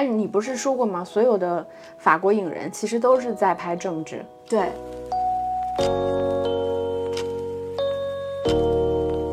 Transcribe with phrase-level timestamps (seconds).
[0.00, 1.02] 但是你不是说过吗？
[1.04, 4.24] 所有的法国影人其实都是在拍政治。
[4.48, 4.70] 对。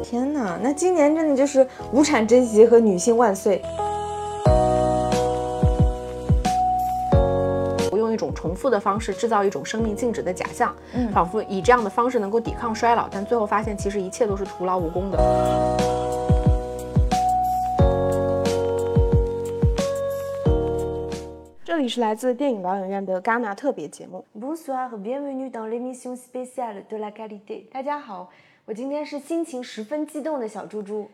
[0.03, 3.61] 天哪，那今年真的就是无产阶级和女性万岁。
[7.91, 15.84] 我用一种重复的方式制造一种生命静止的假象，嗯，仿佛以这样的方式能够抵抗衰老，但最后发现其实一切都是徒劳无功的。
[21.85, 24.25] 里是来自电影导演院的戛纳特别节目。
[24.33, 27.65] Bonsoir, bienvenue dans l'émission spéciale de la qualité。
[27.71, 28.31] 大家好。
[28.65, 31.07] 我今天是心情十分激动的小猪猪。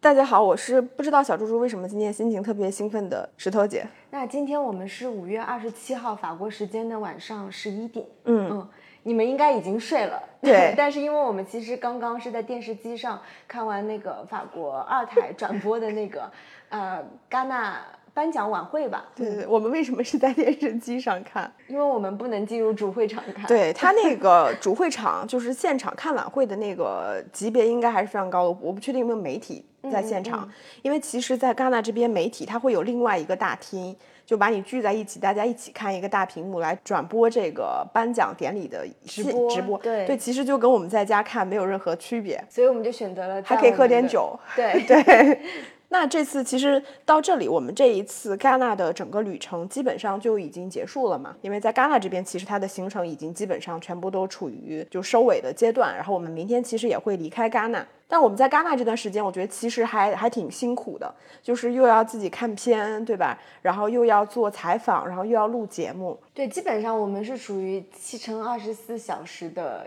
[0.00, 3.86] 大家好，我是不知道小猪猪为什么今天心情特别兴奋的石头姐。
[4.10, 8.04] 那今天我们是五月二十七号法国时间的晚上十一点。
[8.24, 8.68] 嗯嗯，
[9.04, 10.20] 你们应该已经睡了。
[10.42, 10.74] 对。
[10.76, 16.28] 但是因为我们其实刚刚是在电视机上看完那个法国二台转播的那个
[16.70, 17.80] 呃戛纳。
[18.16, 21.52] 颁奖晚会吧，对对对，我们为什么是在电视机上看？
[21.68, 23.44] 因为我们不能进入主会场看。
[23.46, 28.58] 对他那个 主会场，就是现场看晚会的那个级别，应该还是非常高的。
[28.62, 30.50] 我不确定有没有媒体在现场，
[30.80, 39.50] 因为其实，在戛纳这边，媒体它会有另外一个大厅，就把你聚在一起，大家一起看一个大屏幕来转播这个颁奖典礼的直播。
[39.50, 42.42] 直播对对，其实就跟我们在家看没有任何区别。
[42.48, 44.34] 所以我们就选择了，还可以喝点酒。
[44.56, 45.40] 对 对。
[45.88, 51.36] 那这次其实到这里，我们这一次戛纳的整个旅程基本上就已经结束了嘛？
[51.42, 55.94] 因为在戛纳这边，其实它的行程已经基本上全部都处于就收尾的阶段。
[55.94, 63.38] 然后我们明天其实也会离开戛纳，但我们在戛纳这段时间，我觉得其实还还挺辛苦的，就是又要自己看片，对吧？
[63.62, 66.18] 然后又要做采访，然后又要录节目。
[66.34, 69.86] 对，基本上我们是属于七乘二十四小时的。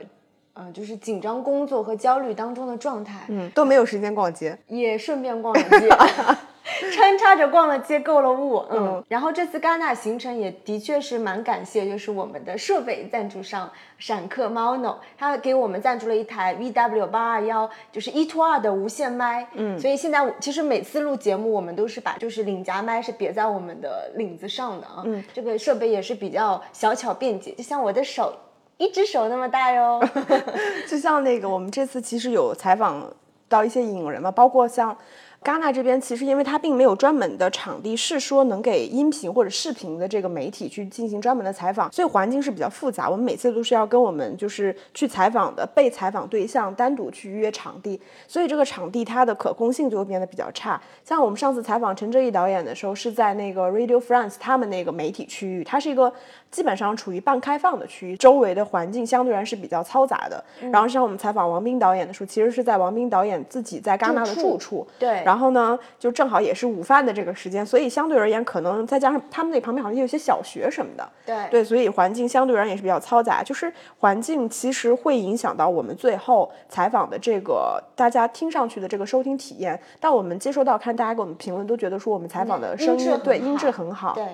[0.59, 5.89] 嗯，就是紧张工作和焦虑当中的状态，嗯，都没有时间逛街，也顺便逛了街，
[6.91, 28.33] 穿插着逛了街，购了物，嗯，然后这次戛纳行程也的确是蛮感谢，就是我们的设备赞助商闪客 Mono，他给我们赞助了一台 VW 八二幺，就是一拖二的无线麦，嗯，所以现在其实每次录节目，我们都是把就是领夹麦是别在我们的领子上的啊，嗯，这个设备也是比较小巧便捷，就像我的手。
[28.79, 30.01] 一只手那么大哟，
[30.89, 33.07] 就像那个我们这次其实有采访
[33.47, 34.97] 到一些影人嘛，包括像。
[35.41, 43.09] 戛纳这边其实，因为它并没有专门的场地，是说能给音频或者视频的这个媒体去进行专门的采访，所以环境是比较复杂。
[43.09, 50.79] 我们每次都是要跟我们就是去采访的被采访对象单独去约场地，所以这个场地它的可控性就会变得比较差。
[51.05, 56.11] 像我们上次采访陈哲艺导演的时候，是在那个 Radio France 他们那个媒体区域，它是一个
[56.51, 60.43] 基本上处于半开放的区域，周围的环境相对而言是比较嘈杂的。
[60.69, 65.23] 然后像我们采访王斌导演的时候，其实是在王斌导演自己在戛纳的住处，对。
[65.29, 73.43] 然后呢，就正好也是午饭的这个时间，所以相对而言，可能再加上他们那旁边好像有些小学什么的，对对，所以环境相对而言也是比较嘈杂。
[73.43, 79.79] 就是环境其实会影响到我们最后采访的这个大家听上去的这个收听体验。
[79.99, 84.15] 但我们接收到看大家给我们评论，都觉得说我们采访的声音对音质很好。
[84.15, 84.25] 对，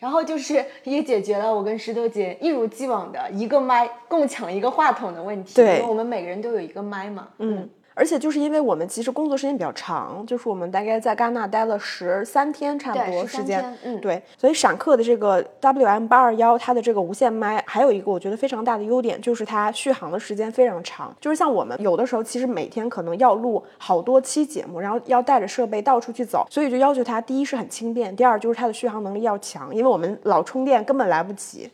[0.00, 5.54] 然后就是 也解决了我跟石头姐一如既往的一个麦共抢一个话筒的问题。
[5.54, 7.28] 对，因为我们每个人都有一个麦嘛。
[7.38, 7.70] 嗯。
[8.00, 21.14] 而且就是因为我们其实工作时间比较长，就是我们大概在戛纳待了十三天差不多时间，嗯，对，所以闪客的这个 WM 八二幺它的这个无线麦还有一个我觉得非常大的优点，就是它续航的时间非常长。
[21.20, 31.70] 就是像我们有的时候其实每天可能要录好多期节目，然后要带着设备到处去走，所以就要求它第一是很轻便，第二就是它的续航能力要强，因为我们老充电根本来不及。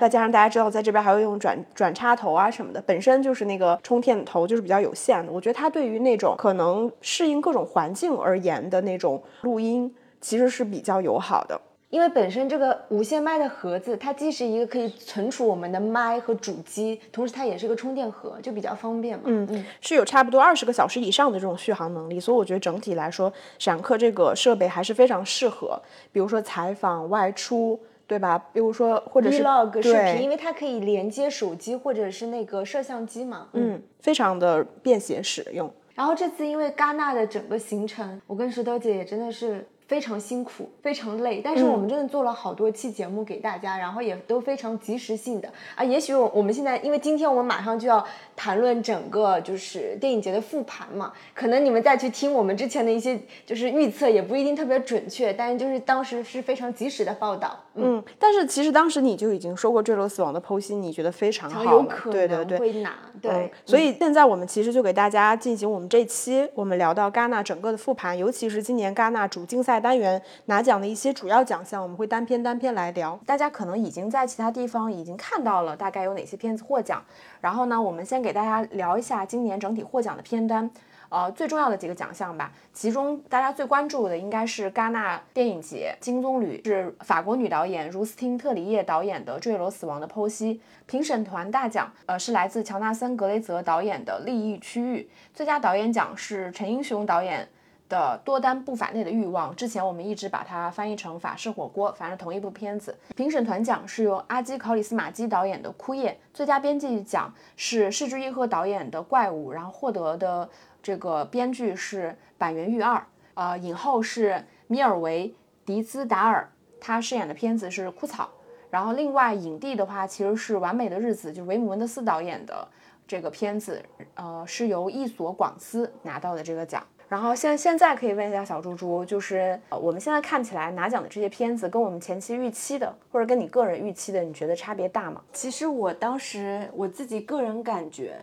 [0.00, 5.32] 再加上大家知道，在这边还会用转转插头啊什么的，本身就是那个充电头就是比较有限的。
[5.32, 11.60] 我觉得它对于那种可能适应各种环境而言的那种录音，其实是比较友好的。
[11.90, 19.24] 因为本身这个无线麦的盒子，它既是一个可以存储我们的麦和主机，同时它也是个充电盒，就比较方便嘛。
[19.26, 25.80] 嗯嗯，是有差不多二十个小时以上的这种续航能力，所以我觉得整体来说，闪客这个设备还是非常适合，
[26.12, 27.80] 比如说采访外出。
[28.08, 28.36] 对吧？
[28.52, 33.46] 比如说，或者是 vlog 视频，因为它可以连接手机或者是那个摄像机嘛。
[33.52, 35.72] 嗯，非常的便携使用。
[35.94, 39.64] 然后这次因为戛纳的整个行程，我跟石头姐也真的是。
[39.88, 45.82] 非常辛苦，非常累，但是我们真的做了好多期节目给大家，然后也都非常及时性的啊。
[45.82, 48.04] 也许我我们现在，因为今天我们马上就要
[48.36, 57.58] 谈论整个就是电影节的复盘嘛，可能你们再去听我们之前的一些就是预测，也不一定特别准确，但是就是当时是非常及时的报道。
[57.74, 62.94] 嗯，但是其实当时你就已经说过《坠落死亡》的剖析，你觉得非常好，有可能会拿。
[63.22, 69.77] 对，所以现在我们其实就给大家进行我们这期我们聊到戛纳整个的复盘，尤其是今年戛纳主竞赛。
[69.80, 73.18] 单元拿奖的一些主要奖项，我们会单篇单篇来聊。
[73.26, 77.04] 大家可能已经在其他地方已经看到了大概有哪些片子获奖，
[77.40, 80.70] 然后呢，我们先给大家聊一下今年整体获奖的片单。
[81.10, 90.56] 呃，最重要的几个奖项吧，其中大家最关注的应该是戛纳电影节金棕榈，是法国女导演茹斯汀特里叶导演的《坠楼死亡的剖析》。
[90.84, 95.00] 评审团大奖，呃，是来自乔纳森格雷泽导演的《利益区域》。
[95.34, 97.48] 最佳导演奖是陈英雄导演
[97.88, 102.96] 的《多丹不法内的欲望》，之前我们一直把它翻译成法式火锅，反正同一部片子。
[103.16, 106.10] 评审团奖是由阿基考里斯马基导演的《枯叶》。
[106.34, 110.48] 最佳编剧奖是市之一和导演的《怪物》，然后获得的。
[110.80, 113.04] 这个编剧是板垣裕二，
[113.34, 115.34] 呃，影后是米尔维
[115.66, 116.48] 迪兹达尔，
[116.80, 118.24] 他饰演的片子是《枯草》。
[118.70, 122.66] 然后另外影帝的话，其实是《完美的日子》，就是维姆文德斯导演的
[123.08, 123.82] 这个片子，
[124.14, 126.82] 呃，是由伊索广司拿到的这个奖。
[127.08, 135.22] 然后现现在可以问一下小猪猪，就是我们现在看起来拿奖的这些片子，跟我们前期预期的，或者跟你个人预期的，你觉得差别大吗？
[135.32, 138.16] 其实我当时我自己个人感觉，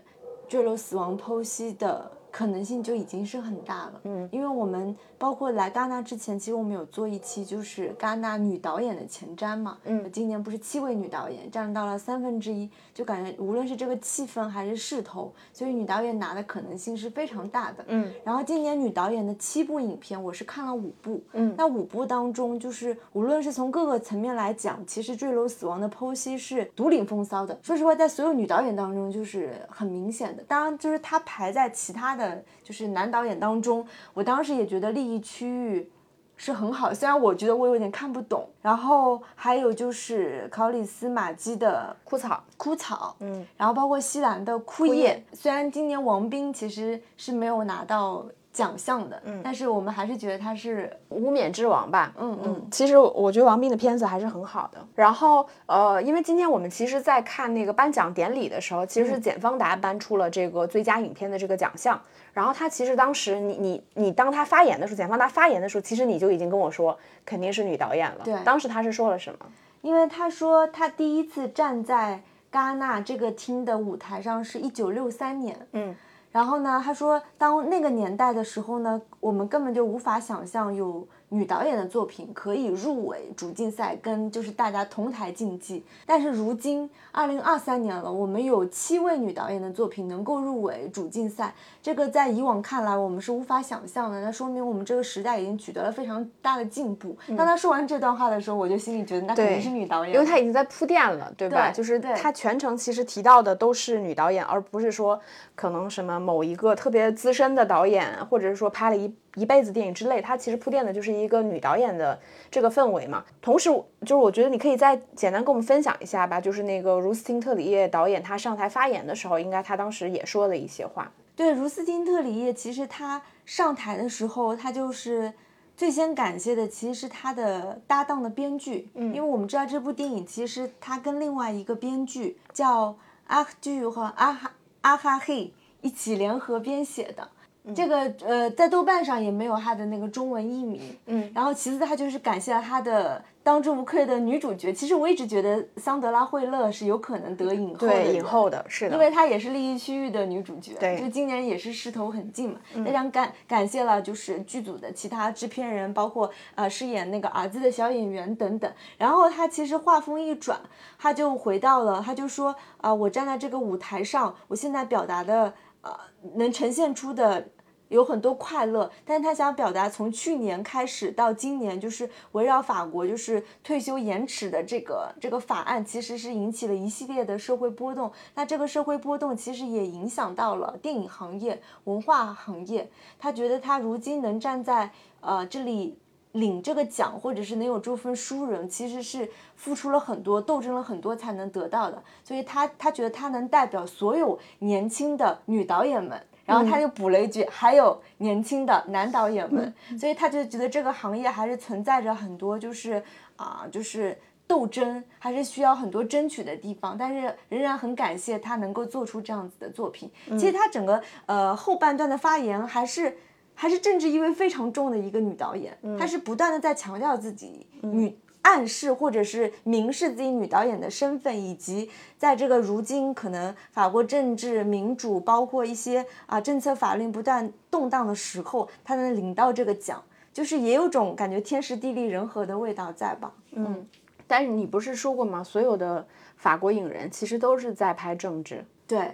[0.51, 2.11] 《坠楼死亡剖析》的。
[2.35, 32.43] 可能性就已经是很大了，嗯，因为我们包括来戛纳之前，其实我们有做一期就是戛纳女导演的前瞻嘛，嗯，今年不是七位女导演占到了三分之一，就感觉无论是这个气氛还是势头，所以女导演拿的可能性是非常大的，嗯，然后今年女导演的七部影片，我是看了五部，嗯，那五部当中，就是无论是从各个层面来讲，其实《坠楼死亡的剖析》是独领风骚的，说实话，在所有女导演当中就是很明显的，当然就是她排在其他的。
[32.63, 33.85] 就是男导演当中，
[34.15, 35.89] 我当时也觉得利益区域
[36.35, 38.49] 是很好，虽然我觉得我有点看不懂。
[38.61, 45.23] 然后还有就是考里斯马基的枯草，枯草，嗯，然后包括西兰的枯叶。
[45.33, 48.25] 虽然今年王斌其实是没有拿到。
[48.55, 52.67] 奖项的，嗯，但是我们还是觉得他是无冕之王吧，嗯嗯。
[52.71, 54.79] 其实我觉得王斌的片子还是很好的。
[54.95, 61.99] 然后，呃，因为今天我们其实，在看那个颁奖典礼的时候，其实是简方达颁出了这个最佳影片的这个奖项。
[62.31, 68.21] 然后他其实当时，你你你，当他发言的时候，简方达发言的时候，其实你就已经跟我说，肯定是女导演了。
[68.23, 69.39] 对，当时他是说了什么？
[69.81, 75.93] 因为他说他第一次站在戛纳这个厅的舞台上是一九六三年，嗯。
[76.35, 81.07] 然后呢，他说，当那个年代的时候呢，我们根本就无法想象有。
[81.29, 85.83] 女导演的作品可以入围主竞赛，跟就是大家同台竞技。
[86.05, 94.21] 但是如今二零二三年了，我们有七位女导演的作品能够入围主竞赛，这个在以往看来我们是无法想象的。
[94.21, 97.17] 那说明我们这个时代已经取得了非常大的进步。
[97.35, 101.71] 当他说完这段话的时候，我就心里觉得那肯定是女导演，因为他已经在铺垫了，对吧？
[101.71, 105.19] 就是他全程其实提到的都是女导演，而不是说
[105.55, 109.13] 可能什么某一个特别资深的导演，或者是说拍了一。
[109.35, 113.23] 一辈子电影之类，它其实铺垫的就是一个女导演的这个氛围嘛。
[113.41, 113.69] 同时，
[114.01, 121.11] 就是我觉得你可以再简单跟我们分享一下吧，就是那个茹斯汀特里叶导演他上台发言的时候，应该他当时也说了一些话。
[121.35, 125.33] 对，茹斯汀特里叶其实他上台的时候，他就是
[125.75, 132.95] 最先感谢的其实是他的搭档的编剧，嗯，因为我们知道这部电影其实他跟另外一个编剧叫
[133.27, 135.51] 阿杜和阿哈阿哈嘿
[135.81, 137.27] 一起联合编写的。
[137.73, 144.71] 这个呃，在豆瓣上也没有他的那个中文译名，嗯，然后其次他就是感谢了他的当之无愧的女主角。
[144.71, 152.59] 其实我一直觉得桑德拉惠勒是有可能得影后的，影后的是的，因为她也是利益区域的女主角，对，就今年也是势头很近嘛。
[152.85, 158.71] 非常感感谢了就是剧组的其他制片人，包括呃饰演那个儿子的小演员等等。
[158.99, 160.59] 然后他其实话锋一转，
[160.99, 165.91] 他就回到了，他就说啊，我站在这个舞台上，我现在表达的呃
[166.35, 167.47] 能呈现出的。
[167.89, 178.11] 有很多快乐，但他想表达，从去年开始到今年，就是围绕法国就是退休延迟的这个这个法案，其实是引起了一系列的社会波动。
[178.33, 182.89] 那这个社会波动其实也影响到了电影行业、文化行业。
[183.19, 185.97] 他觉得他如今能站在呃这里
[186.31, 192.03] 领这个奖，或者是能有这份殊荣，其实是付出了很多、斗争了很多才能得到的。
[192.23, 196.19] 所以他他觉得他能代表所有年轻的女导演们。
[196.45, 203.03] 然后他就补了一句，还有年轻的男导演们，所以他就觉得这个行业还是存在着很多就是
[203.35, 206.95] 啊，就是斗争，还是需要很多争取的地方。
[206.97, 210.09] 但是仍然很感谢他能够做出这样子的作品。
[210.37, 213.17] 其实他整个呃后半段的发言还是
[213.55, 218.15] 还是政治意味非常重的一个女导演，她是不断的在强调自己女。
[218.45, 233.33] 暗示或者是明示自己女导演的身份，以及在这个如今可能法国政治民主，包括一些啊政策法令不断动荡的时候，她能领到这个奖，就是也有种感觉天时地利人和的味道在吧？
[233.53, 233.83] 嗯，
[234.27, 235.43] 但是你不是说过吗？
[235.43, 236.05] 所有的
[236.37, 238.63] 法国影人其实都是在拍政治。
[238.87, 239.11] 对，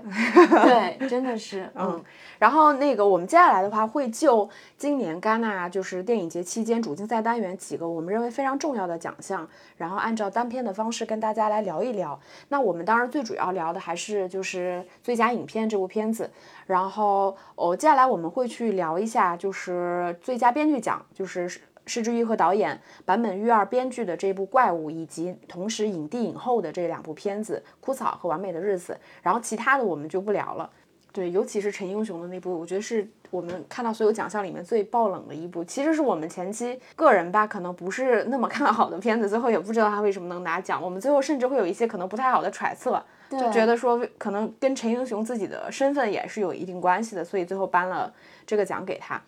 [0.99, 2.03] 对，真的是， 嗯。
[2.39, 9.47] 然后那个，我们接下来的话会就今年戛纳就是电影节期间主竞赛单元几个我们认为非常重要的奖项，
[9.77, 12.19] 然后按照单片的方式跟大家来聊一聊。
[12.49, 16.29] 那我们当然最主要聊的还是就是最佳影片这部片子。
[16.65, 21.49] 然后哦，接下来我们会去聊一下就是最佳编剧奖，就是。
[21.91, 30.69] 施之玉和导演坂本裕二编剧的这部《怪物》，以及同时影帝影后的这两部片子《枯草》和《完美的日子》，然后其他的我们就不聊了。
[31.11, 35.61] 对，尤其是陈英雄的那部，我觉得是我们看到所有奖项里面最爆冷的一部。
[35.65, 40.81] 其实是我们前期个人吧，可能不是那么看好的片子，最后也不知道他为什么能拿奖。
[40.81, 48.13] 我们最后甚至会有一些可能不太好的揣测，就觉得说可能跟陈英雄自己的身份也是有一定关系的，所以最后颁了
[48.47, 49.21] 这个奖给他。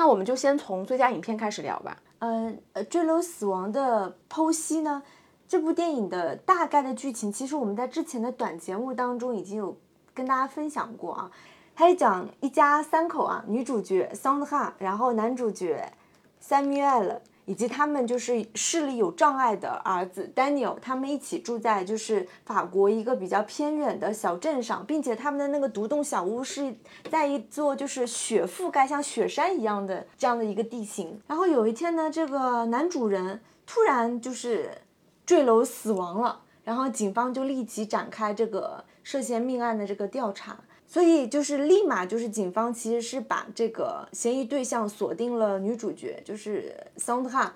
[0.00, 1.94] 那我们就先从最佳影片开始聊吧。
[2.20, 5.02] 嗯，呃，坠楼死亡的剖析呢？
[5.46, 9.76] 这部电影的大概的剧情，其实我们在之前的短节目当中已经有
[10.14, 11.30] 跟大家分享过啊。
[11.74, 15.92] 它讲一家三口啊，女主角桑德哈，然后男主角
[16.42, 17.18] Samuel。
[17.50, 26.72] 以及他们就是视力有障碍的儿子 Daniel，他们一起住在就是法国一个比较偏远的小镇上，并且他们的那个独栋小屋是
[27.10, 31.20] 在一座就是雪覆盖像雪山一样的这样的一个地形。
[31.26, 34.70] 然后有一天呢，这个男主人突然就是
[35.26, 40.56] 坠楼死亡了，然后警方就立即展开这个涉嫌命案的这个调查。
[40.92, 47.54] 所以就是立马就是警方其实是把这个嫌疑对象锁定了女主角，就是桑德哈，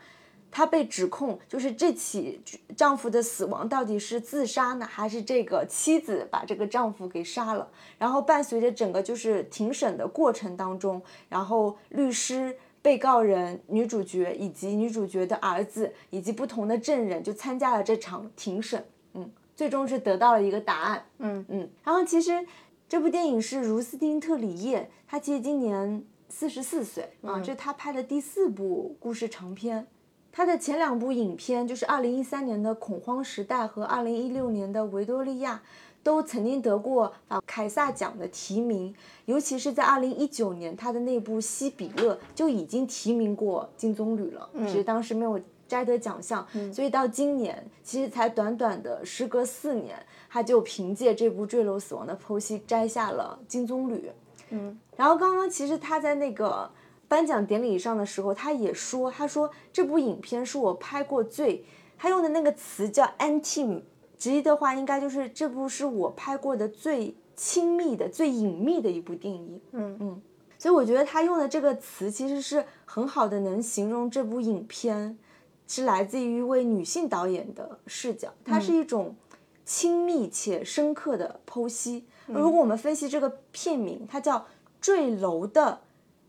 [0.53, 2.41] 她被指控就是这起
[2.77, 7.69] 丈夫的死亡到底是自杀呢，还是这个妻子把这个丈夫给杀了？
[7.99, 22.47] 然后伴随着整个就是庭审的过程当中，然后律师、被告人、女主角以及女主角的儿子以及不同的证人就参加了这场庭审，嗯，最终是得到了一个答案，嗯嗯，然后其实。
[22.95, 29.89] 这部电影是茹斯汀·特里叶，他其实今年四十四岁啊，这是他拍的第四部故事长片。
[30.31, 35.57] 他的前两部影片就是二零一三年的《恐慌时代》和二零一六年的《维多利亚》，
[36.05, 37.13] 都曾经得过
[37.45, 38.95] 凯撒奖的提名。
[39.25, 46.47] 尤其是在二零一九年，他的那部《西比勒》就已经提名过金棕榈了，只是当时没有摘得奖项。
[46.73, 49.97] 所以到今年，其实才短短的时隔四年。
[50.29, 54.01] 他就凭借这部坠楼死亡的剖析摘下了金棕榈，
[54.51, 56.69] 嗯，然后刚刚其实他在那个
[57.07, 61.65] 颁奖典礼上的时候，他也说，他说这部影片是我拍过最，
[61.97, 63.83] 他用的那个词叫 “antim”，
[64.19, 69.97] 直译的话应该就是这部是我拍过的最亲密的、最隐秘的一部电影，嗯。
[70.01, 70.23] 嗯，
[70.59, 75.17] 所以我觉得他用的这个词其实是很好的，能形容这部影片
[75.67, 79.15] 是来自于一位女性导演的视角，它是一种。
[79.67, 82.05] 亲密且深刻的剖析。
[82.27, 84.39] 如果我们分析这个片名，它叫
[84.79, 85.81] 《坠楼的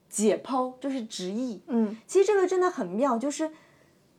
[0.09, 1.61] 解剖》，就是直译。
[1.67, 3.51] 嗯，其实这个真的很妙，就是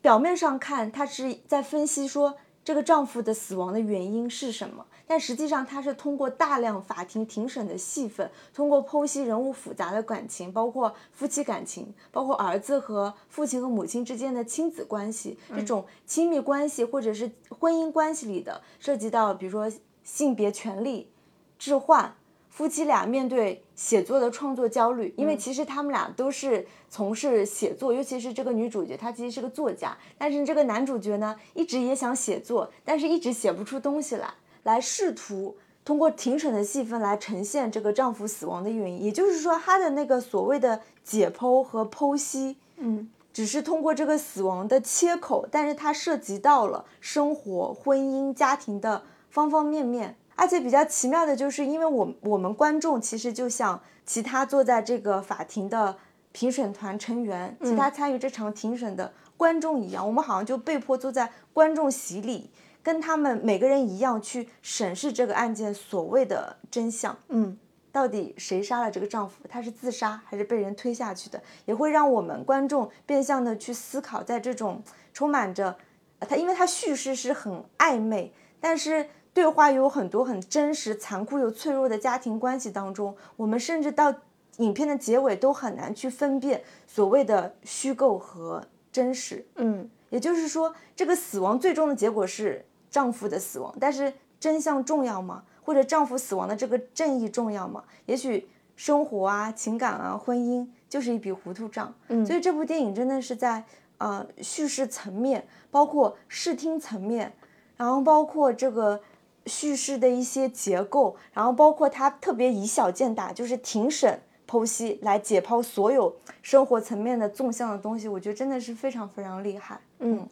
[0.03, 4.85] 表面上看，它是在分析说这个丈夫的死亡的原因是什么。
[5.09, 19.71] 但实际上，他是通过大量法庭庭审的戏份，通过剖析人物复杂的感情，包括夫妻感情，包括儿子和父亲和母亲之间的亲子关系，这种亲密关系或者是婚姻关系里的涉及到，比如说
[20.03, 21.09] 性别权利
[21.57, 22.13] 置换，
[22.51, 34.35] 夫妻俩面对写作的创作焦虑，因为其实他们俩都是从事写作，尤其是这个女主角，她其实是个作家，但是这个男主角呢，一直也想写作，但是一直写不出东西来。
[34.67, 50.17] 来试图通过庭审的戏份来呈现这个丈夫死亡的原因，也就是说，他的那个所谓的解剖和剖析，嗯，只是通过这个死亡的切口，但是它涉及到了生活、婚姻、家庭的方方面面。
[50.35, 55.97] 而且比较奇妙的就是，因为我我们观众其实就像其他坐在这个法庭的
[56.33, 62.51] 评审团成员，其他参与这场庭审的观众一样，我们好像就被迫坐在观众席里。
[62.87, 67.59] 跟他们每个人一样去审视这个案件所谓的真相，嗯，
[67.91, 69.43] 到底谁杀了这个丈夫？
[69.49, 71.43] 他是自杀还是被人推下去的？
[71.65, 74.81] 也会让我们观众变相的去思考，在这种
[75.13, 75.77] 充满着
[76.21, 84.15] 他，因为他叙事是很暧昧，但是对话又有很多很真实、残酷又脆弱的家庭关系当中，我们甚至到
[84.59, 92.65] 影片的结尾都很难去分辨所谓的虚构和真实，嗯，也就是说，这个死亡最终的结果是。
[92.97, 94.11] 丈夫的死亡，但是
[94.41, 95.43] 真相重要吗？
[95.63, 97.85] 或者丈夫死亡的这个正义重要吗？
[98.07, 101.95] 也许生活啊、情感啊、婚姻就是一笔糊涂账。
[102.09, 103.63] 嗯，所以这部电影真的是在
[103.99, 107.35] 呃叙事层面，包括视听层面，
[107.77, 108.99] 然后包括这个
[109.45, 119.79] 叙事的一些结构，然后包括它特别以小见大，就是庭审剖析来解剖所有生活层面的纵向的东西，我觉得真的是非常非常厉害。
[119.99, 120.27] 嗯。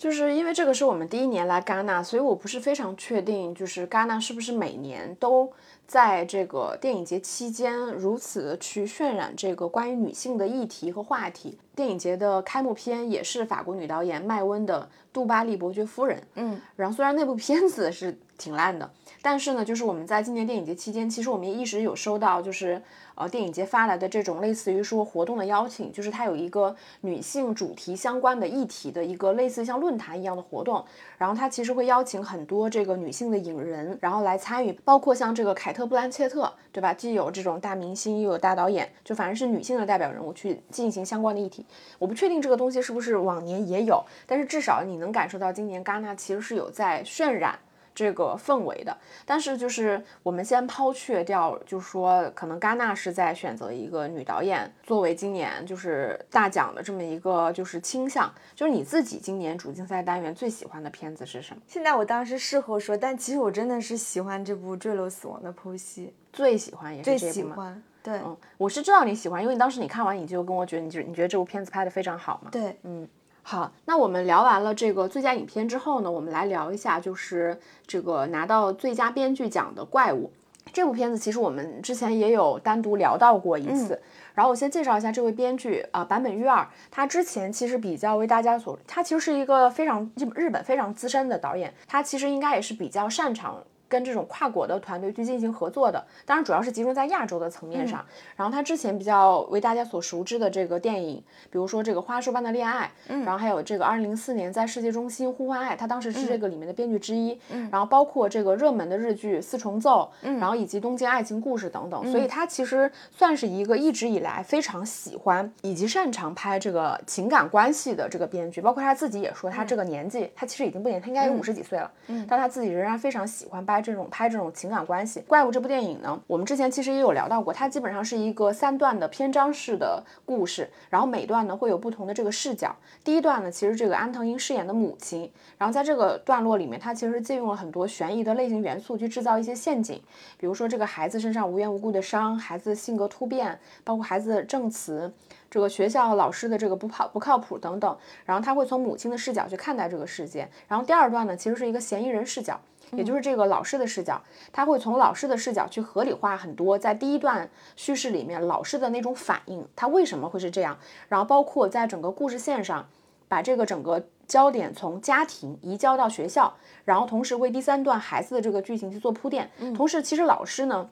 [0.00, 5.52] 就是因为这个是我们第一年来戛纳，所以我不是非常确定，就是戛纳是不是每年都
[5.86, 11.58] 在这个电影节期间如此的去渲染这个关于女性的议题和话题。
[11.76, 14.80] 电影节的开幕片也是法国女导演麦温的
[15.12, 16.16] 《杜巴利伯爵夫人》。
[16.36, 18.90] 嗯，然后虽然那部片子是挺烂的，
[19.22, 22.82] 但是呢，就是我们在今年电影节期间，其实我们也一直有收到，就是。
[23.16, 30.82] 呃，电影节发来的这种类似于说活动的邀请，就是它有一个女性主题相关的议题的一个类似像论坛一样的活动，
[31.18, 36.94] 然后它其实会邀请很多这个女性的影人，然后来参与，包括像这个凯特·布兰切特，对吧？
[36.94, 41.66] 既有这种大明星，又有大导演，就反正是女性的代表人物去进行相关的议题。
[41.98, 47.58] 我不确定这个东西是不是往年也有，但是至少你能感受到今年戛纳其实是有在渲染。
[47.94, 61.60] 这个氛围的，但是就是我们先抛却掉，就是说可能戛纳是在选择一个女导演作为今年就是大奖的这么一个就是倾向，就是你自己今年主竞赛单元最喜欢的片子是什么？
[61.66, 67.82] 现在我当时事后说，但其实我真的是喜欢这部《坠楼死亡的剖析》，最喜欢也是最喜欢。
[68.02, 72.50] 对，嗯，我是知道你喜欢，因为当时你看完你就跟我觉得，你就你觉得这部片子拍的非常好嘛？
[72.50, 73.06] 对，嗯。
[73.42, 80.30] 好，那我们聊完了这个最佳影片之后呢，我们来聊一下，就是这个拿到最佳编剧奖的《怪物》
[80.72, 81.18] 这部片子。
[81.18, 84.00] 其实我们之前也有单独聊到过一次。
[84.34, 86.66] 然后我先介绍一下这位编剧啊，坂本裕二。
[86.90, 93.62] 他之前其实比较为大家所，他其实是一个非常日日本非常资深的导演，他其实应该也是比较擅长。
[93.90, 98.02] 跟这种跨国的团队去进行合作的，当然主要是集中在亚洲的层面上。
[98.36, 101.16] 然后他之前比较为大家所熟知的这个电影，
[101.50, 107.36] 比如说这个《花束般的恋爱》，嗯，然后还有这个二零零四年在世界中心呼唤爱，他当时是这个里面的编剧之一。
[107.50, 112.08] 嗯，然后包括这个热门的日剧《四重奏》，嗯，然后以及《东京爱情故事》等等。
[112.12, 118.60] 所以他其实算是一个一直以来非常喜欢以及擅长拍这个情感关系的这个编剧。
[118.60, 123.79] 包括他自己也说，他这个年纪，他其实已经不年，他应该有五十几岁了，嗯，但他自己仍然非常喜欢拍。
[123.80, 132.74] 这种拍这种情感关系，怪物这部电影呢，我们之前其实也有聊到过，它基本上是一个三段的篇章式的故事，然后每段呢会有不同的这个视角。
[133.02, 140.02] 第一段呢，其实这个安藤英饰演的母亲，然后在这个段落里面，她其实借用了很多悬疑的类型元素去制造一些陷阱，
[140.36, 145.12] 比如说这个孩子身上无缘无故的伤，孩子性格突变，包括孩子的证词。
[145.50, 150.48] 这个学校老师的这个不靠不靠谱等等，然后他会从母亲的视角去看待这个世界。
[150.68, 152.60] 然后第二段呢，其实是一个嫌疑人视角，
[152.92, 154.22] 也就是这个老师的视角，
[154.52, 160.78] 他会从老师的视角去合理化很多在第一段叙事里面老师的那种反应，他为什么会是这样？
[161.08, 162.88] 然后包括在整个故事线上，
[163.28, 169.50] 把这个整个焦点从家庭移交到学校，然后同时为第三段孩子的这个剧情去做铺垫。
[169.74, 170.90] 同时，其实老师呢。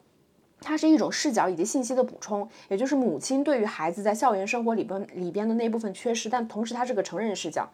[0.61, 7.70] 它是一种视角以及信息的补充，也就是母亲对于孩子在校园生活里边里边的那部分缺失，但同时它是个成人视角。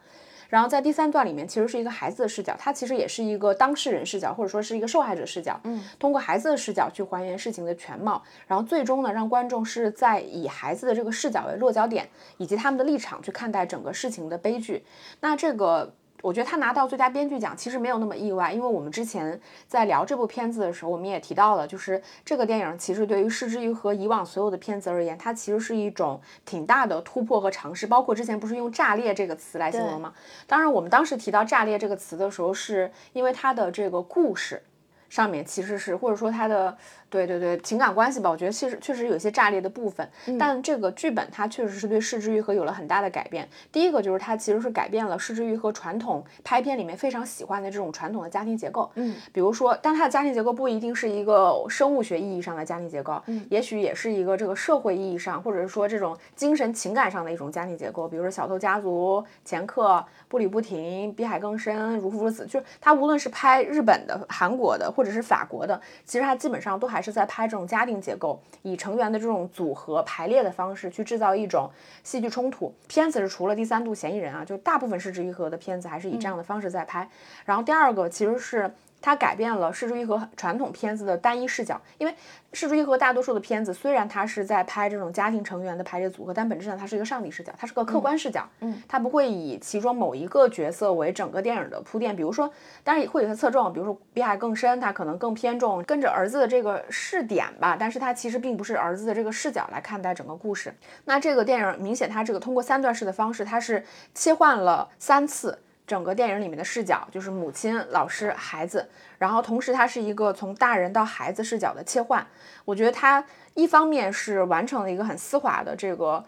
[0.49, 5.59] 然后在第三段里面，其实是一个孩子的视角，它其实也是一个当事人视角，或者说是一个受害者视角。
[5.63, 14.83] 嗯，通过孩子的视角去还原事情的全貌，然后最终呢，让观众是在以孩子的这个视角为落脚点，以及他们的立场去看待整个事情的悲剧。
[15.21, 15.93] 那这个。
[16.21, 27.85] 我觉得他拿到最佳编剧奖其实没有那么意外，因为我们之前在聊这部片子的时候，我们也提到了，就是这个电影其实对于失之愈合以往所有的片子而言，它其实是一种挺大的突破和尝试。
[27.85, 30.13] 包括之前不是用“炸裂”这个词来形容吗？
[30.47, 34.63] 当然，我们当时提到“炸裂”这个词的时候，是因为它的这个故事
[35.09, 36.77] 上面其实是，或者说它的。
[37.09, 43.47] 对对对，情感关系吧，我觉得其实确实有些炸裂的部分，但这个剧本它确实是对失之愈合有了很大的改变。
[43.71, 48.89] 第一个就是它其实是改变了失之愈合传统拍片里面非常喜欢的这种传统的家庭结构。
[48.95, 58.07] 嗯，比如说，但它的家庭结构不一定是一个生物学意义上的家庭结构，嗯，也许也是一个这个社会意义上，或者是说这种精神情感上的一种家庭结构。
[58.07, 59.87] 比如说《小偷家族》、《前客》、
[60.27, 71.69] 《步履不停》、《比海更深》、《如父如子》，就是它无论是拍日本的、韩国的，或者是法国的，其实它基本上都还是在拍这种家庭结构，以成员的这种组合排列的方式去制造一种
[72.03, 72.73] 戏剧冲突。
[72.87, 77.09] 片子是除了第三度嫌疑人啊，就大部分是治愈合的片子还是以这样的方式在拍。
[77.45, 78.71] 然后第二个其实是。
[79.05, 81.79] 它改变了失之愈合传统片子的单一视角。
[81.99, 82.15] 因为
[82.53, 88.49] 失之愈合大多数的片子，虽然它是在拍这种家庭成员的排列组合，但本质上它是一个上帝视角，它是个客观视角。
[88.61, 92.15] 嗯，它不会以其中某一个角色为整个电影的铺垫。
[92.15, 92.51] 比如说，
[92.83, 100.73] 当然也会有些侧重，比如说《比海更深》，它可能更偏重跟着儿子的这个视点吧，但是它其实并不是儿子的这个视角来看待整个故事。
[101.03, 105.59] 那这个电影明显它这个通过三段式的方式，它是切换了三次。
[105.85, 112.25] 整个电影里面的视角就是母亲、老师、孩子，然后同时它是一个从大人到孩子视角的切换。
[112.63, 116.23] 我觉得它一方面是完成了一个很丝滑的这个。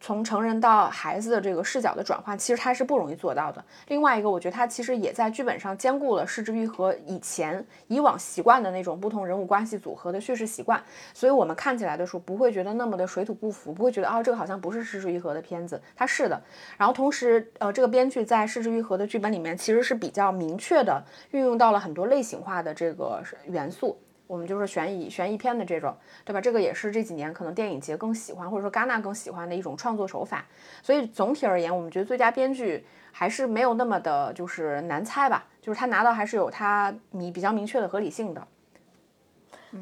[0.00, 3.62] 从成人到孩子的这个视角的转换，其实它是不容易做到的。
[3.88, 10.82] 另外一个，我觉得它其实也在剧本上兼顾了失之愈和以前以往习惯的那种不同人物关系组合的叙事习惯，
[11.12, 16.40] 所以我们看起来的时候不会觉得那么的水土不服，不会觉得啊这个好像不是失之愈合的片子，它是的。
[16.78, 24.00] 然后同时，呃，这个编剧在失之愈合的剧本里面其实是比较明确的运用到了很多类型化的这个元素。
[24.30, 25.92] 我们就是悬疑悬疑片的这种，
[26.24, 26.40] 对吧？
[26.40, 30.46] 这个也是这几年可能电影节更喜欢，或者说戛纳更喜欢的一种创作手法。
[30.84, 35.44] 所以总体而言，我们觉得最佳编剧还是没有那么的，就是难猜吧。
[35.60, 38.46] 就是他拿到还是有他你比较明确的合理性的。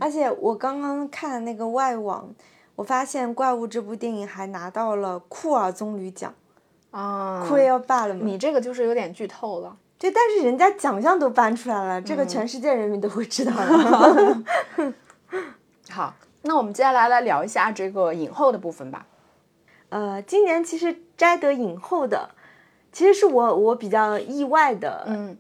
[0.01, 2.35] 而且我刚刚看那个外网，
[2.75, 6.35] 我发现《怪物》这部电影还拿到了库尔棕榈奖
[6.91, 9.77] 啊，库尔巴了你这个就是有点剧透了。
[9.99, 14.43] 对，但是人家奖项都颁出来了，这个全世界人民都会知道的。
[15.91, 19.07] 好，那我们接下来来聊一下这个影后的部分吧。
[19.89, 22.31] 呃，今年其实摘得影后的，
[22.93, 25.05] 其实是我我比较意外的。
[25.09, 25.37] 嗯，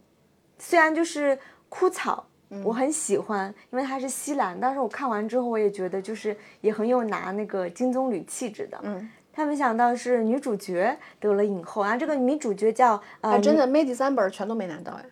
[0.58, 2.26] 虽然就是枯草，
[2.64, 8.80] 我很喜欢，因为它是西兰，但是我看完之后，我也觉得就是也很有拿那个金棕榈气质的。
[8.82, 9.08] 嗯。
[9.38, 11.96] 他没想到是女主角得了影后啊！
[11.96, 15.04] 这个女主角叫呃，真的，May December 全都没拿到呀。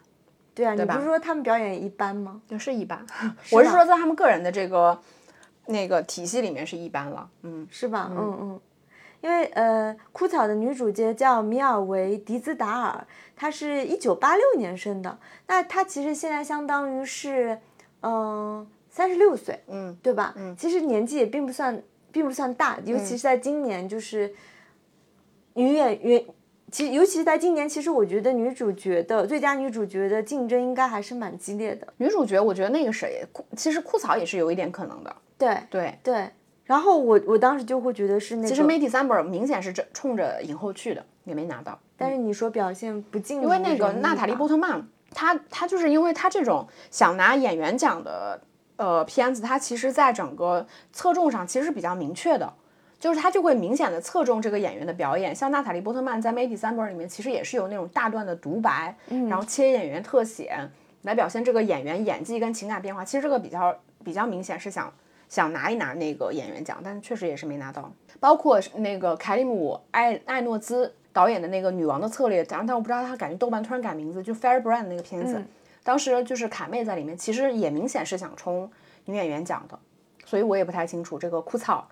[0.52, 2.40] 对啊，你不是说他们表演一般吗？
[2.48, 3.06] 就是一般，
[3.52, 5.00] 我是说在他们个人的这个
[5.66, 8.10] 那个体系里面是一般了，嗯，是吧？
[8.10, 8.60] 嗯嗯，
[9.20, 17.60] 因为呃，枯草的女主角叫米尔维·迪兹达尔，她是一九八六年生的，那她其实现在相当于是
[18.00, 20.34] 嗯三十六岁，嗯，对吧？
[20.36, 21.80] 嗯，其实年纪也并不算。
[22.16, 24.32] 并不算大，尤其是在今年，就是
[25.52, 26.24] 女演员，
[26.72, 31.86] 其实尤其是在今年，其实我觉得女主角的最佳女主角的竞争应该还是蛮激烈的。
[31.98, 33.22] 女主角，我觉得那个谁，
[33.54, 35.14] 其实枯草也是有一点可能的。
[35.36, 36.30] 对对对。
[36.64, 38.48] 然后我我当时就会觉得是那个。
[38.48, 41.78] 其实 May December 明显是这冲着影后去的，也没拿到。
[41.98, 48.40] 但是你说表现不尽，因为那个娜塔莉波特曼，她她就是因为她这种想拿演员奖的。
[48.76, 52.52] 呃，片子它其实，在整个侧重上其实是比较明确的，
[53.00, 55.34] 就是它就会明显的侧重这个演员的表演。
[55.34, 58.94] 像娜塔莉波特曼在《May December》里面，其实也是有那种大段的独白，
[59.28, 60.54] 然后切演员特写
[61.02, 63.04] 来表现这个演员演技跟情感变化。
[63.04, 64.92] 其实这个比较比较明显是想
[65.28, 67.90] 想拿一拿那个演员奖，但确实也是没拿到。
[68.20, 75.42] 包括那个凯利姆艾艾诺兹导演的那个《女王的策略》，但但我不知道他感觉豆瓣突然改名字，就《Fairy Brand》那个片子。
[75.86, 78.68] 当时就是卡妹在里面，其实也明显是想冲
[79.04, 79.78] 女演员奖的，
[80.24, 81.88] 所以我也不太清楚这个枯草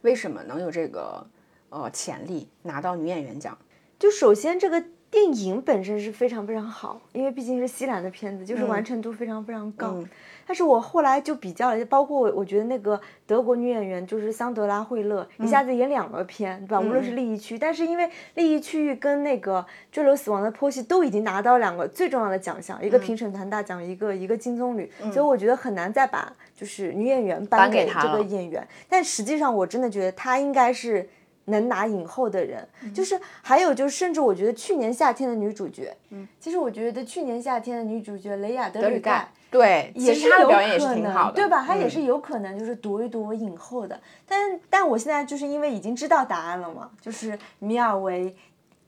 [0.00, 1.24] 为什么能有这个
[1.68, 3.56] 呃潜力拿到女演员奖。
[4.00, 4.84] 就首先这个
[5.16, 10.04] 电影本身是非常非常好，因为毕竟是西兰的片子，就是完成度非常非常高。
[10.46, 16.80] 但是我后来就比较了，包括我，我觉得那个德国女演员就是桑德拉惠勒，一下子演两个片，对吧？
[16.80, 28.68] 无论是利益区，但是因为利益区域跟那个坠楼死亡的剖析都已经拿到两个最重要的奖项，一个评审团大奖，一个一个金棕榈，所以我觉得很难再把就是女演员颁给这个演员。
[28.86, 31.08] 但实际上我真的觉得她应该是
[31.46, 32.66] 能拿影后的人。
[32.94, 39.28] 就是还有就是，甚至我觉得去年夏天的女主角，嗯，其实我觉得去年夏天的女主角雷亚德吕盖。
[39.48, 41.64] 对，也是有可能，对吧？
[41.64, 43.98] 她也是有可能就是夺一夺影后的。
[44.26, 48.30] 但但我现在就是因为已经知道答案了嘛，就是米尔维·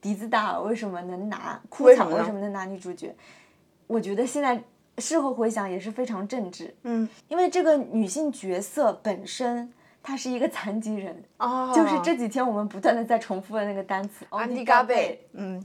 [0.01, 3.15] 迪兹达尔为什么能拿枯草，为什么能拿女主角？
[3.87, 4.61] 我觉得现在
[4.99, 6.75] 事后回想也是非常正直。
[6.83, 9.73] 嗯，因为这个女性角色本身
[10.09, 15.63] 她是一个残疾人，哦， 就是这几天我们不断的在重复的那个单词安迪嘎贝，嗯。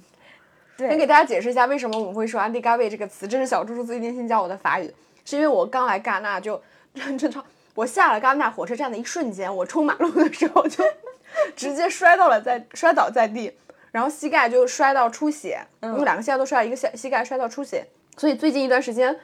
[0.77, 6.61] 先给大家解释一下为什么我们会说 “Andy g a v 这个词，这是小猪猪最近新教我的法语，是因为我刚来戛纳就，
[6.93, 10.83] 真的，我下了戛纳火车站的一瞬间，我冲马路的时候就
[11.55, 13.55] 直接摔到了在摔倒在地，
[13.91, 17.85] 然后膝盖就摔到出血，因为两个膝盖都摔到，一个膝膝盖摔到出血，
[18.17, 19.15] 所以最近一段时间，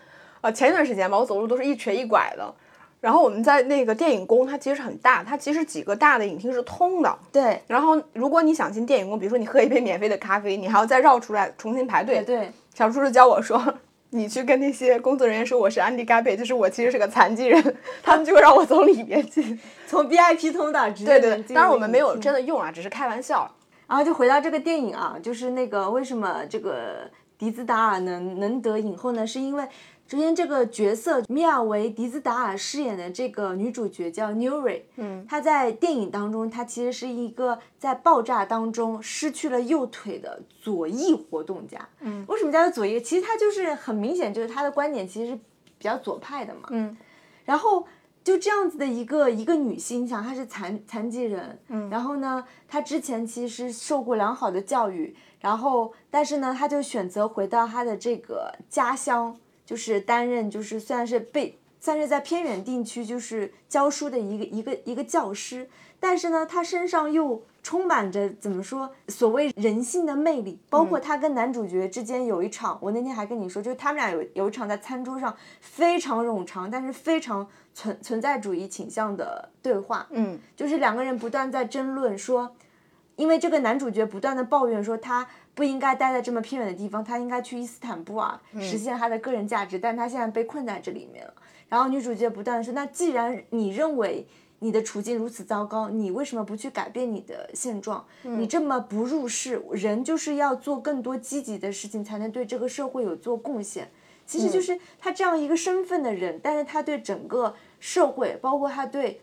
[0.42, 2.54] 呃前一段时间吧，我走路都是一瘸一拐的。
[3.02, 7.20] 然后我们在那个电影宫，它其实很大，它其实几个大的影厅是通的。
[7.32, 7.62] 对。
[7.68, 12.22] 然后如果你想进电影宫，比如说你喝一杯免费的咖啡，你还要再绕出来重新排队。
[12.24, 12.52] 对。
[12.74, 13.62] 小叔叔教我说，
[14.12, 23.50] 你去跟那些工作人员说我是安迪嘎贝，就是我其实是个残疾人，他们就会让我从里面进， 从 VIP 通道直接对对，当然我们没有真的用啊，只是开玩笑。
[23.88, 29.26] 然后就回到这个电影啊，就是那个为什么这个迪兹达尔能能得影后呢？
[29.26, 29.64] 是因为
[30.10, 41.88] 首先这个角色米尔维迪兹达尔饰演的这个女主角叫 Nuri，嗯，她在电影当中，她其实是一个在爆炸当中失去了右腿的左翼活动家。
[42.00, 43.00] 嗯，为什么叫做左翼？
[43.00, 46.62] 其实她就是很明显，就是她的观点其实是比较左派的嘛。
[46.72, 46.98] 嗯，
[47.46, 47.86] 然后
[48.24, 59.38] 就这样子的一个一个女性，你想她是残残疾人，嗯，然后呢，她之前其实受过良好的教育，然后但是呢，她就选择回到她的这个家乡，
[59.70, 82.56] 就是担任就是虽然是被算是在偏远地区就是教书的一个一个一个教师，但是呢，他身上又充满着怎么说所谓人性的魅力，包括他跟男主角之间有一场，我那天还跟你说，就是他们俩有有一场在餐桌上非常冗长，但是非常存存在主义倾向的对话，嗯，就是两个人不断在争论说，
[83.18, 85.28] 因为这个男主角不断的抱怨说他
[85.60, 91.34] 不应该待在这么偏远的地方，他应该去伊斯坦布尔实现他的个人价值，但他现在被困在这里面了。
[91.68, 94.26] 然后女主角不断地说，那既然你认为
[94.60, 98.06] 你的处境如此糟糕，你为什么不去改变你的现状？
[98.22, 103.92] 你这么不入世，人就是要做更多积极的事情，才能对这个社会有做贡献。
[104.26, 109.20] 其实就是他这样一个身份的人，但是他对整个社会，包括他对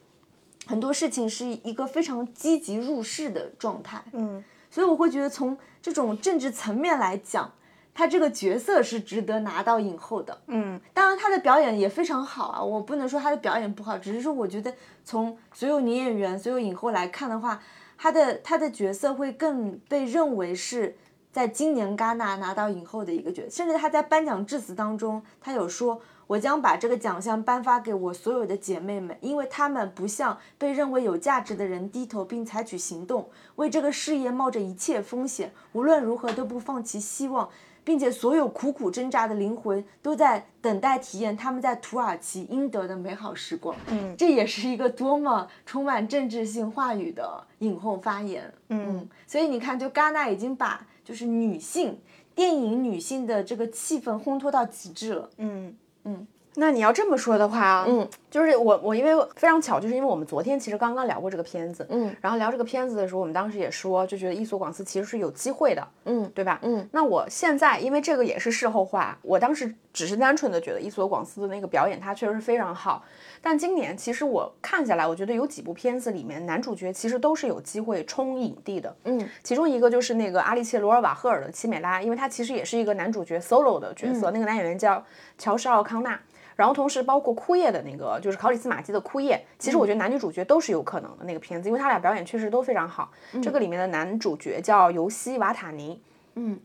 [0.66, 4.04] 很多事情是一个非常积极入世的状态。
[4.12, 4.44] 嗯，
[4.76, 7.50] 所以我会觉得从这种政治层面来讲，
[7.94, 10.38] 他这个角色是值得拿到影后的。
[10.48, 17.58] 嗯，当然他的表演也非常好啊，我不能说他的表演不好，只是说我觉得从所有女演员、所有影后来看的话，
[17.96, 20.94] 他的他的角色会更被认为是
[21.32, 26.02] 在今年戛纳拿到影后的一个角色，甚至他在颁奖致辞当中，他有说。
[26.26, 37.48] 我将把这个奖项颁发给我所有的姐妹们，因为她们不向被认为有价值的人低头，并采取行动，为这个事业冒着一切风险，无论如何都不放弃希望，
[37.84, 43.76] 并且所有苦苦挣扎的灵魂都在等待体验他们在土耳其应得的美好时光。
[43.88, 48.52] 嗯，这也是一个多么充满政治性话语的影后发言。
[48.70, 52.00] 嗯，所以你看，就戛纳已经把就是女性
[52.34, 55.30] 电影女性的这个气氛烘托到极致了。
[55.38, 55.72] 嗯
[56.06, 66.58] 嗯，那你要这么说的话，嗯，就是我我因为非常巧，就是因为我们昨天其实刚刚聊过这个片子，嗯，然后聊这个片子的时候，我们当时也说，就觉得伊索广司其实是有机会的，嗯对吧？
[66.62, 73.02] 嗯，那我现在因为这个也是事后话，我当时只是单纯的觉得伊索广司的那个表演，他确实是非常好。
[73.42, 78.94] 但今年其实我看下来，我觉得有几部片子里面男主角其实都是有机会冲影帝的。
[79.04, 85.02] 嗯，其中一个就是那个阿利切·罗尔瓦赫尔的《奇美拉》，因为他其实也是一个男主角 solo 的角色，那个男演员叫
[85.38, 86.20] 乔什·奥康纳。
[86.56, 93.10] 然后同时包括《枯叶》的那个，就是考里斯马基的《枯叶》，其实我觉得男女主角都是有可能的那个片子，因为他俩表演确实都非常好。
[93.42, 96.00] 这个里面的男主角叫尤西·瓦塔尼。
[96.34, 96.58] 嗯，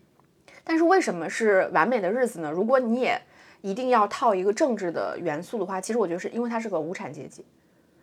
[0.64, 2.50] 但是为什么是完美的日子呢？
[2.50, 3.22] 如果你也
[3.60, 7.44] 一定要套一个政治的元素的话，其实我觉得是因为他是个无产阶级。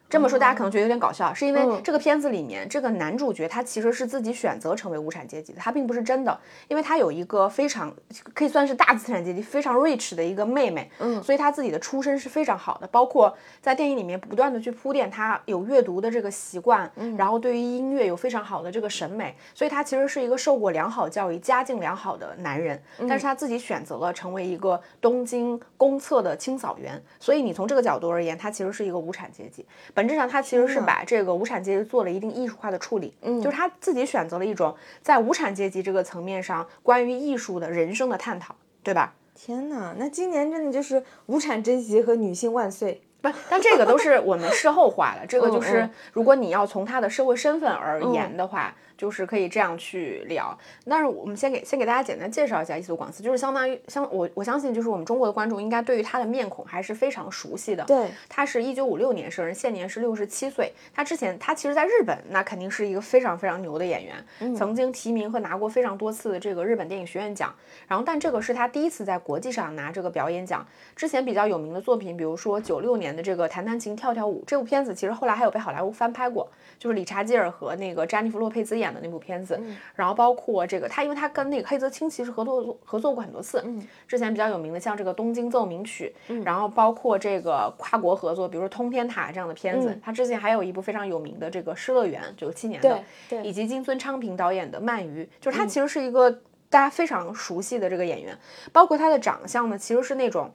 [0.09, 7.95] 这么说大家可能觉得有点搞笑，是因为这个片子里面这个男主角他其实是自己选择成为无产阶级的，他并不是真的，因为他有一个非常
[8.33, 11.23] 可以算是大资产阶级非常 rich 的一个妹妹，嗯。
[11.23, 29.67] 所以他自己的出身是非常好的，包括在电影里面不断的去铺垫他有阅读的这个习惯，然后对于音乐有非常好的这个审美，所以他其实是一个受过良好教育、家境良好的男人，但是他自己选择了成为一个东京公厕的清扫员，所以你从这个角度而言，他其实是一个无产阶级。
[29.99, 39.13] 本质上，他其实是把这个无产阶级做了一定艺术化的处理，嗯，就是他自己选择了一种在无产阶级这个层面上关于艺术的人生的探讨，对吧？
[39.35, 43.03] 天哪，那今年真的就是无产阶级和女性万岁。
[43.21, 45.27] 不，但这个都是我们事后话了。
[45.27, 50.55] 这个 就是嗯，如果你要从他的社会身份而言的话，就是可以这样去聊。
[50.85, 57.85] 但是我们先给先给大家简单介绍一下伊索广司，就是相当于相我我相信就是我们中国的观众应该对于他的面孔还是非常熟悉的。
[57.85, 60.71] 对，他是一九五六年生人，现年是六十七岁。
[60.93, 67.55] 他之前他其实在日本那肯定是一个非常非常牛的演员，嗯曾经提名和拿过非常多次的这个日本电影学院奖。
[67.87, 70.67] 然后但这个是他第一次在国际上拿这个表演奖。
[70.97, 79.61] 之前比较有名的作品，比如说九六年的这个《弹弹琴跳跳舞》这部片子，其实后来还有被好莱坞翻拍过，就是理查基尔和那个詹妮弗洛佩兹演的那部片子。
[79.95, 83.65] 然后包括这个他，因为他跟那个黑泽清其实合作合作过很多次。
[84.07, 89.99] 之前比较有名的像这个《东京奏鸣曲》，然后包括这个跨国合作，比如说《通天塔》这样的片子。
[90.03, 96.31] 他之前还有一部非常有名的这个《失乐园》，九七年的，对对以及金尊昌平导演的《鳗鱼》，就是他其实是一个
[96.71, 98.37] 大家非常熟悉的这个演员，
[98.73, 100.51] 包括他的长相呢，其实是那种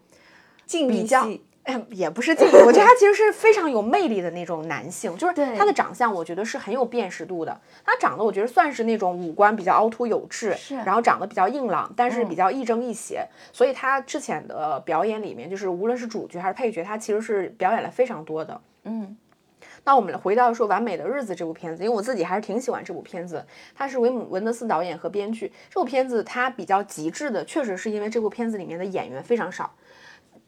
[0.66, 7.58] 静比较系哎，也不是这个，我觉得他其实是非常有魅力的那种男性，就是他的长相，我觉得是很有辨识度的。
[7.86, 13.26] 他长得我觉得算是那种五官比较凹凸有致，是然后长得比较硬朗，但是比较亦正亦邪。
[13.54, 18.60] 所以他之前的表演里面，就是无论是主角还是配角，他其实是表演了非常多的。
[18.84, 19.16] 嗯，
[19.86, 25.50] 那我们回到说《完美的日子》这部片子，因为我自己还是挺喜欢这部片子，它是维姆文德斯导演和编剧。
[25.70, 29.74] 这部片子它比较极致的，确实是因为这部片子里面的演员非常少。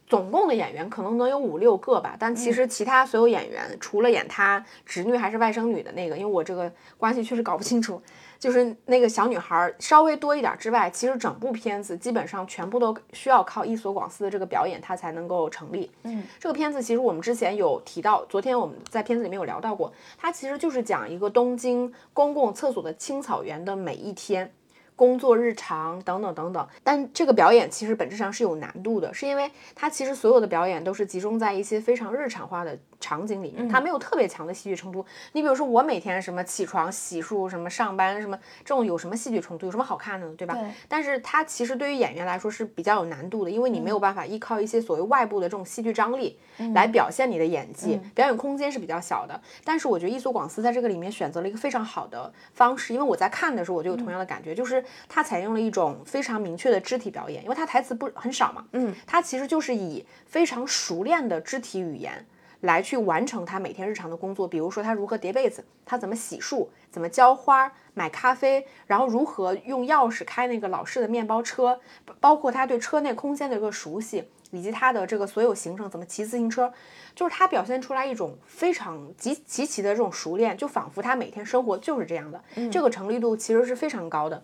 [0.08, 8.00] 总共的演员可能能有五六个吧，但其实其他所有演员，除了演他侄女还是外甥女的那个，因为我这个关系确实搞不清楚，
[8.38, 15.90] 就是那个小女孩稍微多一点之外，其实整部片子基本上全部都需要靠伊索广司的这个表演，它才能够成立。
[16.04, 24.54] 嗯，这个片子其实我们之前有提到，昨天我们在片子里面有聊到过，它其实就是讲一个东京公共厕所的清扫员的每一天。
[24.96, 35.06] 工作日常等等等等，但这个表演其实本质上是有难度的，是因为它其实所有的表演都是集中在一些非常日常化的场景里面，它没有特别强的戏剧冲突。
[35.34, 40.34] 你比如说我每天什么起床、洗漱、什么上班什么这种有什么戏剧冲突，有什么好看的呢？
[40.38, 40.54] 对吧？
[40.54, 46.40] 对但是它其实对于演员来说是比较有难度的，因为你没有办法依靠一些所谓外部的这种戏剧张力
[46.74, 49.40] 来表现你的演技，表演空间是比较小的。
[49.66, 62.26] 但是我觉得伊索广司在这个里面选择了一个非常好的方式，因为我在看的时候我就有同样的感觉，就是他采用了一种非常明确的肢体表演，因为他台词不很少嘛，嗯，他其实就是以非常熟练的肢体语言。
[62.62, 71.80] 来去完成他每天日常的工作，比如说他如何叠被子，他怎么洗漱，怎么浇花、买咖啡，然后如何用钥匙开那个老式的面包车，
[72.20, 76.74] 包括他对车内空间的一个熟悉，以及他的这个所有行程怎么骑自行车，
[77.14, 84.42] 就是他表现出来一种非常极极其的这种熟练，就仿佛他每天生活就是这样的，这个成立度其实是非常高的。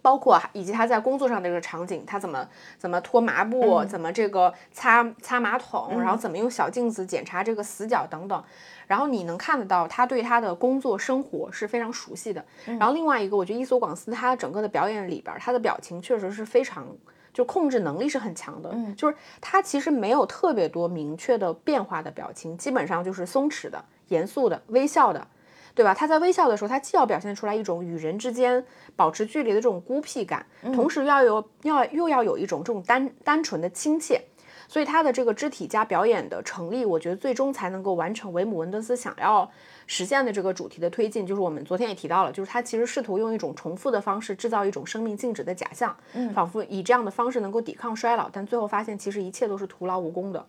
[0.00, 8.44] 包括以及他在工作上的这个场景，他怎么怎么拖麻布，怎么这个擦擦马桶，然后怎么用小镜子检查这个死角等等，
[8.86, 12.44] 然后你能看得到他对他的工作生活是非常熟悉的。
[12.64, 16.86] 然后另外一个，我觉得伊索广司他整个的表演里边，他的表情确实是非常。
[17.32, 25.26] 就控制能力是很强的，就是他其实没有特别多明确的变化的表情，基本上就是松弛的、严肃的、微笑的，
[25.74, 25.94] 对吧？
[25.94, 34.20] 他在微笑的时候，他既要表现出来一种与人之间保持距离的这种孤僻感，同时要有要又要有一种这种单单纯的亲切，
[34.68, 39.50] 所以他的这个肢体加表演的成立，我觉得最终才能够完成维姆文顿斯想要
[39.86, 41.26] 实现的这个主题的推进。
[41.26, 45.96] 就是我们昨天也提到了，就是他其实试图用一种重复的方式制造一种生命静止的假象，
[46.34, 50.44] 仿佛以这样的方式能够抵抗衰老，但最后发现其实一切都是徒劳无功的。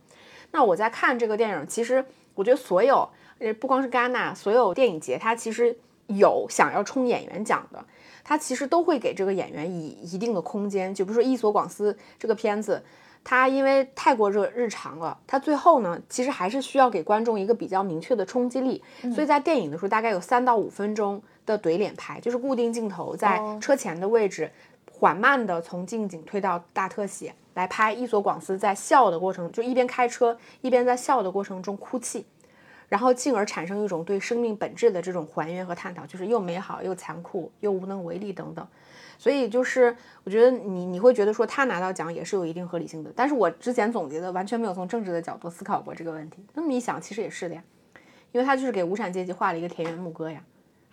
[0.52, 2.06] 那我在看这个电影，其实
[2.36, 3.10] 我觉得所有，
[3.40, 7.84] 呃，不光是戛纳，所有电影节，它其实有想要冲演员奖的，
[8.24, 10.94] 它其实都会给这个演员以一定的空间。
[10.94, 12.84] 就比如说伊索广司这个片子，
[13.24, 18.82] 它因为太过热日常了，它最后呢，其实还是需要给观众一个比较明确的冲击力。
[19.14, 24.52] 所以在电影的时候，大概有三到五分钟的怼脸拍，就是固定镜头在车前的位置。
[24.96, 32.26] 缓慢的从近景推到大特写来拍伊索广司在笑的过程，就一边开车一边在笑的过程中哭泣，
[32.90, 38.68] 然后进而产生一种对生命本质的这种还原和探讨，就是又美好又残酷又无能为力等等。
[39.18, 46.44] 所以就是我觉得你你会觉得说他拿到奖也是有一定合理性的，但是我之前总结的完全没有从政治的角度思考过这个问题。
[46.54, 47.64] 那么一想，其实也是的呀，
[48.32, 50.44] 因为他就是给无产阶级画了一个田园牧歌呀，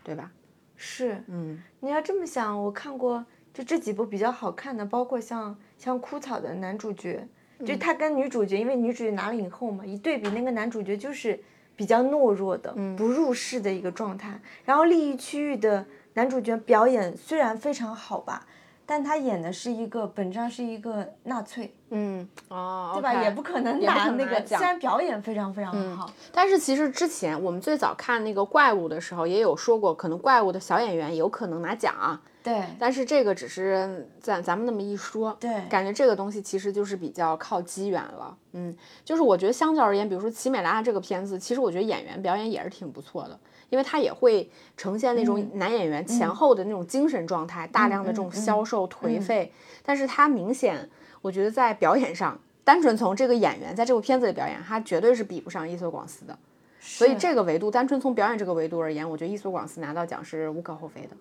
[0.05, 0.31] 对吧？
[0.77, 7.27] 是，嗯，你要这么想，我看过就这几部比较好看的，包括像像《枯草》的男主角，
[7.67, 11.39] 就他跟女主角，因为女主角拿了影后嘛，一对比，那个男主角就是
[11.81, 14.39] 比较懦弱的、不入世的一个状态。
[14.67, 18.47] 然后利益区域的男主角表演虽然非常好吧，
[18.91, 23.23] 但他演的是一个本质上是一个纳粹，嗯，哦，对吧？
[23.23, 32.21] 也不可能也不可能拿那个奖，虽然表演非常非常好，但是其实之前我们最早看那个怪物的时候，也有说过，可能怪物的小演员有可能拿奖啊。
[32.43, 38.37] 对但是这个只是咱咱们那么一说，对感觉这个东西其实就是比较靠机缘了。
[38.55, 43.39] 嗯，就是我觉得相较而言，比如说《奇美拉》这个片子，其实我觉得演员表演也是挺不错的，
[43.71, 49.51] 因为他也会呈现那种男演员前后的那种精神状态，大量的这种消瘦颓废，
[49.83, 50.91] 但是他明显，
[51.23, 56.37] 我觉得在表演上，单纯从这个演员在这部片子里表演，他绝对是比不上伊索广司的。
[56.81, 61.17] 所以这个维度，单纯从表演这个维度而言，我觉得伊索广司拿到奖是无可厚非的。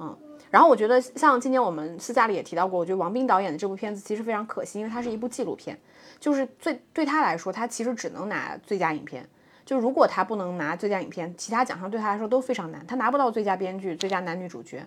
[0.00, 0.16] 嗯，
[0.50, 5.78] 然后我觉得像今年我们私下里也提到过，我觉得王斌导演的这部片子其实非常可惜，因为它是一部纪录片，
[6.20, 9.26] 就是最对他来说，他其实只能拿最佳影片。
[9.68, 14.82] 就如果他不能拿最佳影片，其他奖项对他来说都非常难，他拿不到最佳编剧、最佳男女主角。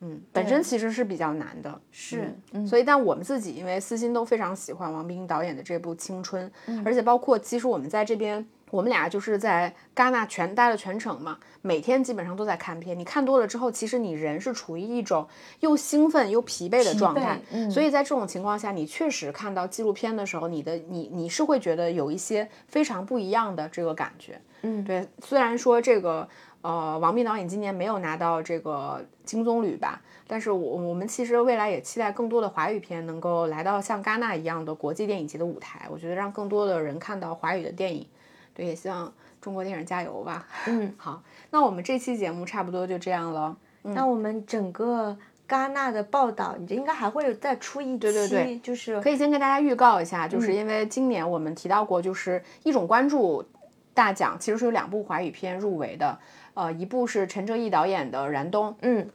[0.00, 2.34] 嗯，本身其实是比较难的，是，
[2.66, 6.50] 所以但我们自己因为私心都非常喜欢王冰导演的这部《青春》，
[6.82, 8.46] 而且包括其实我们在这边。
[8.74, 12.98] 我们俩就是在戛纳全待了全程嘛，每天基本上都在看片。
[12.98, 15.24] 你看多了之后，其实你人是处于一种
[15.60, 17.38] 又兴奋又疲惫的状态。
[17.52, 24.40] 嗯所以在这种情况下，你确实看到纪录片的时候，你的你你是会觉得有一些非常不一样的这个感觉。
[24.62, 25.06] 嗯，对。
[25.22, 26.28] 虽然说这个
[26.62, 35.86] 呃，王斌导演今年没有拿到这个金棕榈吧，但是我我们其实未来也期待更多的华语片能够来到像戛纳一样的国际电影节的舞台。
[35.88, 38.04] 我觉得让更多的人看到华语的电影。
[38.54, 40.46] 对，也希望中国电影加油吧。
[40.66, 43.56] 嗯， 好，那我们这期节目差不多就这样了。
[43.82, 53.44] 那我们整个戛纳的报道，你这应该还会有再出一期，对对对就是可以先跟大家预告一下，就是因为今年我们提到过，就是一种关注
[53.92, 56.18] 大奖，其实是有两部华语片入围的，
[56.54, 59.10] 呃，一部是陈哲艺导演的《燃冬》，嗯。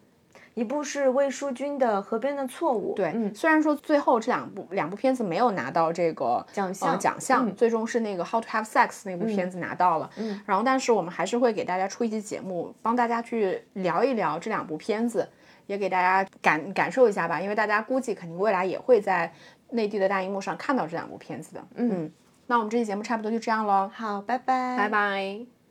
[0.59, 15.25] 一部是魏书君的《河边的错误》，对，嗯，虽然说最后这两部两部片子没有拿到这个奖项呃、奖项，嗯最终是那个《How to Have Sex》那部片子拿到了，嗯，然后但是我们还是会给大家出一期节目，帮大家去聊一聊这两部片子，
[15.65, 19.31] 也给大家感感受一下吧，因为大家估计肯定未来也会在
[19.69, 22.11] 内地的大荧幕上看到这两部片子的，嗯，
[22.47, 25.58] 那我们这期节目差不多就这样喽，好，拜拜，拜拜。